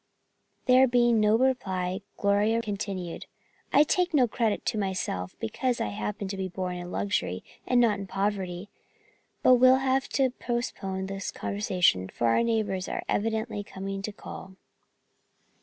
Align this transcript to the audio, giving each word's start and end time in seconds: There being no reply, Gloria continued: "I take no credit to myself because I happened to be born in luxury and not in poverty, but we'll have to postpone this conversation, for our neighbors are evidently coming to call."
There 0.65 0.87
being 0.87 1.19
no 1.19 1.35
reply, 1.37 2.01
Gloria 2.17 2.63
continued: 2.63 3.27
"I 3.71 3.83
take 3.83 4.15
no 4.15 4.27
credit 4.27 4.65
to 4.65 4.77
myself 4.79 5.35
because 5.39 5.79
I 5.79 5.89
happened 5.89 6.31
to 6.31 6.37
be 6.37 6.47
born 6.47 6.77
in 6.77 6.89
luxury 6.89 7.43
and 7.67 7.79
not 7.79 7.99
in 7.99 8.07
poverty, 8.07 8.71
but 9.43 9.57
we'll 9.57 9.75
have 9.75 10.09
to 10.17 10.31
postpone 10.31 11.05
this 11.05 11.29
conversation, 11.31 12.09
for 12.09 12.25
our 12.29 12.41
neighbors 12.41 12.89
are 12.89 13.03
evidently 13.07 13.63
coming 13.63 14.01
to 14.01 14.11
call." 14.11 14.55